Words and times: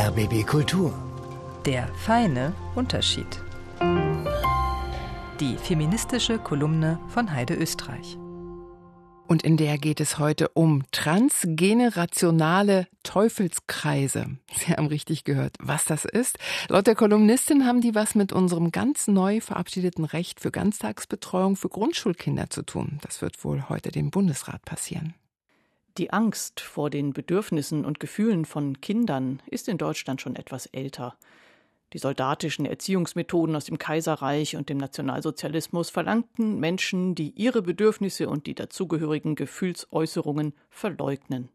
RBB 0.00 0.46
Kultur. 0.46 0.94
Der 1.66 1.86
feine 1.94 2.54
Unterschied. 2.74 3.26
Die 5.38 5.58
feministische 5.58 6.38
Kolumne 6.38 6.98
von 7.08 7.30
Heide 7.30 7.52
Österreich. 7.52 8.16
Und 9.26 9.42
in 9.42 9.58
der 9.58 9.76
geht 9.76 10.00
es 10.00 10.18
heute 10.18 10.48
um 10.54 10.84
transgenerationale 10.90 12.86
Teufelskreise. 13.02 14.38
Sie 14.56 14.72
haben 14.72 14.86
richtig 14.86 15.24
gehört, 15.24 15.56
was 15.60 15.84
das 15.84 16.06
ist. 16.06 16.38
Laut 16.70 16.86
der 16.86 16.94
Kolumnistin 16.94 17.66
haben 17.66 17.82
die 17.82 17.94
was 17.94 18.14
mit 18.14 18.32
unserem 18.32 18.72
ganz 18.72 19.06
neu 19.06 19.42
verabschiedeten 19.42 20.06
Recht 20.06 20.40
für 20.40 20.50
Ganztagsbetreuung 20.50 21.56
für 21.56 21.68
Grundschulkinder 21.68 22.48
zu 22.48 22.62
tun. 22.62 23.00
Das 23.02 23.20
wird 23.20 23.44
wohl 23.44 23.68
heute 23.68 23.90
dem 23.90 24.10
Bundesrat 24.10 24.64
passieren. 24.64 25.12
Die 25.98 26.12
Angst 26.12 26.60
vor 26.60 26.88
den 26.88 27.12
Bedürfnissen 27.12 27.84
und 27.84 27.98
Gefühlen 27.98 28.44
von 28.44 28.80
Kindern 28.80 29.42
ist 29.46 29.68
in 29.68 29.76
Deutschland 29.76 30.20
schon 30.20 30.36
etwas 30.36 30.66
älter. 30.66 31.16
Die 31.92 31.98
soldatischen 31.98 32.66
Erziehungsmethoden 32.66 33.56
aus 33.56 33.64
dem 33.64 33.76
Kaiserreich 33.76 34.56
und 34.56 34.68
dem 34.68 34.78
Nationalsozialismus 34.78 35.90
verlangten 35.90 36.60
Menschen, 36.60 37.16
die 37.16 37.30
ihre 37.30 37.62
Bedürfnisse 37.62 38.28
und 38.28 38.46
die 38.46 38.54
dazugehörigen 38.54 39.34
Gefühlsäußerungen 39.34 40.54
verleugnen. 40.68 41.48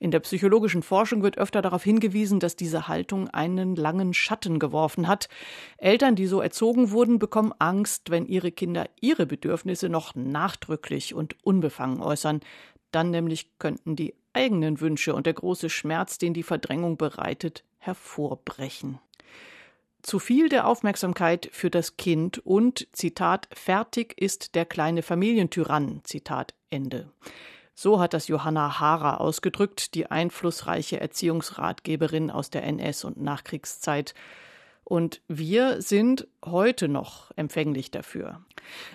In 0.00 0.10
der 0.10 0.18
psychologischen 0.18 0.82
Forschung 0.82 1.22
wird 1.22 1.38
öfter 1.38 1.62
darauf 1.62 1.84
hingewiesen, 1.84 2.40
dass 2.40 2.56
diese 2.56 2.88
Haltung 2.88 3.28
einen 3.28 3.76
langen 3.76 4.14
Schatten 4.14 4.58
geworfen 4.58 5.06
hat. 5.06 5.28
Eltern, 5.78 6.16
die 6.16 6.26
so 6.26 6.40
erzogen 6.40 6.90
wurden, 6.90 7.20
bekommen 7.20 7.54
Angst, 7.60 8.10
wenn 8.10 8.26
ihre 8.26 8.50
Kinder 8.50 8.88
ihre 9.00 9.26
Bedürfnisse 9.26 9.88
noch 9.88 10.16
nachdrücklich 10.16 11.14
und 11.14 11.36
unbefangen 11.44 12.00
äußern. 12.00 12.40
Dann 12.90 13.10
nämlich 13.10 13.58
könnten 13.58 13.96
die 13.96 14.14
eigenen 14.32 14.80
Wünsche 14.80 15.14
und 15.14 15.26
der 15.26 15.34
große 15.34 15.70
Schmerz, 15.70 16.18
den 16.18 16.34
die 16.34 16.42
Verdrängung 16.42 16.96
bereitet, 16.96 17.64
hervorbrechen 17.78 18.98
zu 20.02 20.18
viel 20.18 20.48
der 20.48 20.66
Aufmerksamkeit 20.66 21.48
für 21.52 21.70
das 21.70 21.96
Kind 21.96 22.38
und 22.38 22.88
Zitat 22.92 23.48
fertig 23.52 24.14
ist 24.20 24.54
der 24.54 24.64
kleine 24.64 25.02
Familientyrann 25.02 26.00
Zitat 26.04 26.54
Ende. 26.70 27.10
So 27.74 28.00
hat 28.00 28.14
das 28.14 28.28
Johanna 28.28 28.80
Hara 28.80 29.16
ausgedrückt, 29.16 29.94
die 29.94 30.10
einflussreiche 30.10 31.00
Erziehungsratgeberin 31.00 32.30
aus 32.30 32.50
der 32.50 32.66
NS- 32.66 33.04
und 33.04 33.20
Nachkriegszeit. 33.20 34.14
Und 34.84 35.20
wir 35.28 35.82
sind 35.82 36.26
heute 36.44 36.88
noch 36.88 37.30
empfänglich 37.36 37.90
dafür. 37.90 38.42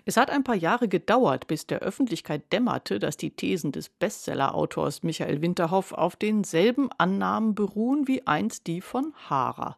Es 0.04 0.18
hat 0.18 0.30
ein 0.30 0.44
paar 0.44 0.56
Jahre 0.56 0.88
gedauert, 0.88 1.48
bis 1.48 1.68
der 1.68 1.80
Öffentlichkeit 1.80 2.52
dämmerte, 2.52 3.00
dass 3.00 3.18
die 3.18 3.32
Thesen 3.32 3.72
des 3.72 3.90
Bestseller-Autors 3.90 5.04
Michael 5.04 5.42
Winterhoff 5.42 5.94
auf 5.94 6.16
denselben 6.16 6.90
Annahmen 6.98 7.56
beruhen 7.56 8.08
wie 8.08 8.28
einst 8.28 8.68
die 8.68 8.82
von 8.82 9.14
Hara 9.30 9.78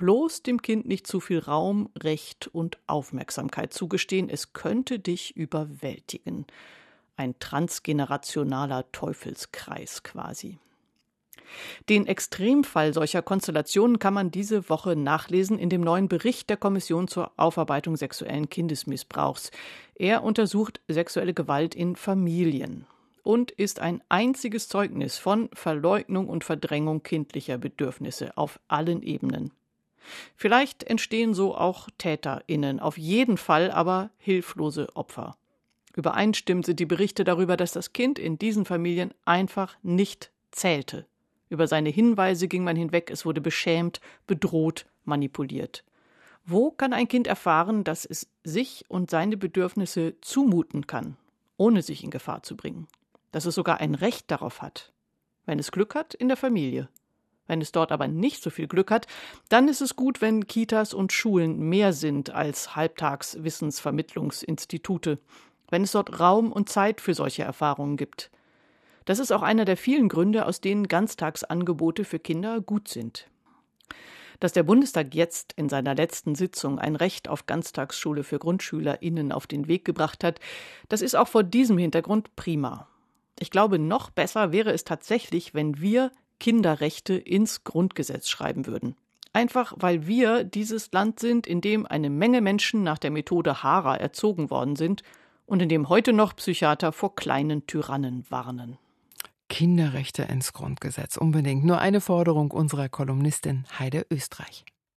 bloß 0.00 0.42
dem 0.42 0.62
Kind 0.62 0.86
nicht 0.86 1.06
zu 1.06 1.20
viel 1.20 1.40
Raum, 1.40 1.90
Recht 2.02 2.46
und 2.46 2.78
Aufmerksamkeit 2.86 3.74
zugestehen, 3.74 4.30
es 4.30 4.54
könnte 4.54 4.98
dich 4.98 5.36
überwältigen. 5.36 6.46
Ein 7.18 7.38
transgenerationaler 7.38 8.90
Teufelskreis 8.92 10.02
quasi. 10.02 10.58
Den 11.88 12.06
Extremfall 12.06 12.94
solcher 12.94 13.22
Konstellationen 13.22 13.98
kann 13.98 14.14
man 14.14 14.30
diese 14.30 14.68
Woche 14.68 14.96
nachlesen 14.96 15.58
in 15.58 15.70
dem 15.70 15.80
neuen 15.80 16.08
Bericht 16.08 16.50
der 16.50 16.56
Kommission 16.56 17.08
zur 17.08 17.32
Aufarbeitung 17.36 17.96
sexuellen 17.96 18.48
Kindesmissbrauchs. 18.48 19.50
Er 19.94 20.22
untersucht 20.22 20.80
sexuelle 20.88 21.34
Gewalt 21.34 21.74
in 21.74 21.96
Familien 21.96 22.86
und 23.22 23.50
ist 23.50 23.80
ein 23.80 24.02
einziges 24.08 24.68
Zeugnis 24.68 25.18
von 25.18 25.48
Verleugnung 25.52 26.28
und 26.28 26.44
Verdrängung 26.44 27.02
kindlicher 27.02 27.58
Bedürfnisse 27.58 28.36
auf 28.36 28.60
allen 28.68 29.02
Ebenen. 29.02 29.52
Vielleicht 30.36 30.84
entstehen 30.84 31.34
so 31.34 31.54
auch 31.54 31.88
TäterInnen, 31.98 32.80
auf 32.80 32.98
jeden 32.98 33.36
Fall 33.36 33.70
aber 33.70 34.10
hilflose 34.18 34.88
Opfer. 34.96 35.36
Übereinstimmend 35.94 36.66
sind 36.66 36.80
die 36.80 36.86
Berichte 36.86 37.24
darüber, 37.24 37.56
dass 37.56 37.72
das 37.72 37.92
Kind 37.92 38.18
in 38.18 38.38
diesen 38.38 38.64
Familien 38.64 39.12
einfach 39.24 39.76
nicht 39.82 40.30
zählte. 40.50 41.06
Über 41.50 41.66
seine 41.66 41.90
Hinweise 41.90 42.48
ging 42.48 42.64
man 42.64 42.76
hinweg, 42.76 43.10
es 43.10 43.26
wurde 43.26 43.42
beschämt, 43.42 44.00
bedroht, 44.26 44.86
manipuliert. 45.04 45.84
Wo 46.46 46.70
kann 46.70 46.92
ein 46.92 47.08
Kind 47.08 47.26
erfahren, 47.26 47.82
dass 47.84 48.04
es 48.06 48.30
sich 48.44 48.84
und 48.88 49.10
seine 49.10 49.36
Bedürfnisse 49.36 50.14
zumuten 50.20 50.86
kann, 50.86 51.16
ohne 51.56 51.82
sich 51.82 52.04
in 52.04 52.10
Gefahr 52.10 52.44
zu 52.44 52.56
bringen? 52.56 52.86
Dass 53.32 53.46
es 53.46 53.56
sogar 53.56 53.80
ein 53.80 53.96
Recht 53.96 54.30
darauf 54.30 54.62
hat? 54.62 54.92
Wenn 55.44 55.58
es 55.58 55.72
Glück 55.72 55.96
hat, 55.96 56.14
in 56.14 56.28
der 56.28 56.36
Familie. 56.36 56.88
Wenn 57.48 57.60
es 57.60 57.72
dort 57.72 57.90
aber 57.90 58.06
nicht 58.06 58.44
so 58.44 58.50
viel 58.50 58.68
Glück 58.68 58.92
hat, 58.92 59.08
dann 59.48 59.66
ist 59.66 59.80
es 59.80 59.96
gut, 59.96 60.20
wenn 60.20 60.46
Kitas 60.46 60.94
und 60.94 61.12
Schulen 61.12 61.58
mehr 61.58 61.92
sind 61.92 62.30
als 62.30 62.76
Halbtagswissensvermittlungsinstitute, 62.76 65.18
wenn 65.68 65.82
es 65.82 65.90
dort 65.90 66.20
Raum 66.20 66.52
und 66.52 66.68
Zeit 66.68 67.00
für 67.00 67.14
solche 67.14 67.42
Erfahrungen 67.42 67.96
gibt. 67.96 68.30
Das 69.10 69.18
ist 69.18 69.32
auch 69.32 69.42
einer 69.42 69.64
der 69.64 69.76
vielen 69.76 70.08
Gründe, 70.08 70.46
aus 70.46 70.60
denen 70.60 70.86
Ganztagsangebote 70.86 72.04
für 72.04 72.20
Kinder 72.20 72.60
gut 72.60 72.86
sind. 72.86 73.26
Dass 74.38 74.52
der 74.52 74.62
Bundestag 74.62 75.16
jetzt 75.16 75.52
in 75.54 75.68
seiner 75.68 75.96
letzten 75.96 76.36
Sitzung 76.36 76.78
ein 76.78 76.94
Recht 76.94 77.26
auf 77.26 77.46
Ganztagsschule 77.46 78.22
für 78.22 78.38
GrundschülerInnen 78.38 79.32
auf 79.32 79.48
den 79.48 79.66
Weg 79.66 79.84
gebracht 79.84 80.22
hat, 80.22 80.38
das 80.88 81.02
ist 81.02 81.16
auch 81.16 81.26
vor 81.26 81.42
diesem 81.42 81.76
Hintergrund 81.76 82.36
prima. 82.36 82.86
Ich 83.40 83.50
glaube, 83.50 83.80
noch 83.80 84.10
besser 84.10 84.52
wäre 84.52 84.72
es 84.72 84.84
tatsächlich, 84.84 85.54
wenn 85.54 85.80
wir 85.80 86.12
Kinderrechte 86.38 87.14
ins 87.14 87.64
Grundgesetz 87.64 88.28
schreiben 88.28 88.68
würden. 88.68 88.94
Einfach 89.32 89.74
weil 89.76 90.06
wir 90.06 90.44
dieses 90.44 90.92
Land 90.92 91.18
sind, 91.18 91.48
in 91.48 91.60
dem 91.60 91.84
eine 91.84 92.10
Menge 92.10 92.40
Menschen 92.40 92.84
nach 92.84 92.98
der 92.98 93.10
Methode 93.10 93.64
Hara 93.64 93.96
erzogen 93.96 94.50
worden 94.50 94.76
sind 94.76 95.02
und 95.46 95.60
in 95.62 95.68
dem 95.68 95.88
heute 95.88 96.12
noch 96.12 96.36
Psychiater 96.36 96.92
vor 96.92 97.16
kleinen 97.16 97.66
Tyrannen 97.66 98.24
warnen. 98.30 98.78
Kinderrechte 99.60 100.22
ins 100.22 100.54
Grundgesetz 100.54 101.18
unbedingt. 101.18 101.66
Nur 101.66 101.80
eine 101.80 102.00
Forderung 102.00 102.50
unserer 102.50 102.88
Kolumnistin 102.88 103.66
Heide 103.78 104.06
Österreich. 104.10 104.64